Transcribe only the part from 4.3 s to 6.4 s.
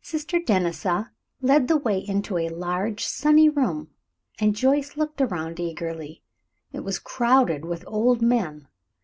and Joyce looked around eagerly.